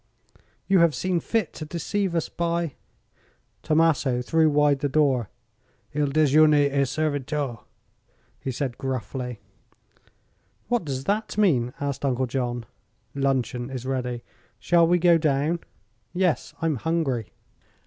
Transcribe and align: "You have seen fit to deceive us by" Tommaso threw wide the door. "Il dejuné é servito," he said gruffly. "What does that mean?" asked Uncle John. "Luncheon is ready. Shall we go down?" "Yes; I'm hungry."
"You 0.65 0.79
have 0.79 0.95
seen 0.95 1.19
fit 1.19 1.53
to 1.53 1.63
deceive 1.65 2.15
us 2.15 2.27
by" 2.27 2.73
Tommaso 3.61 4.23
threw 4.23 4.49
wide 4.49 4.79
the 4.79 4.89
door. 4.89 5.29
"Il 5.93 6.07
dejuné 6.07 6.71
é 6.73 6.81
servito," 6.87 7.59
he 8.39 8.49
said 8.49 8.79
gruffly. 8.79 9.41
"What 10.69 10.85
does 10.85 11.03
that 11.03 11.37
mean?" 11.37 11.75
asked 11.79 12.03
Uncle 12.03 12.25
John. 12.25 12.65
"Luncheon 13.13 13.69
is 13.69 13.85
ready. 13.85 14.23
Shall 14.57 14.87
we 14.87 14.97
go 14.97 15.19
down?" 15.19 15.59
"Yes; 16.15 16.55
I'm 16.63 16.77
hungry." 16.77 17.31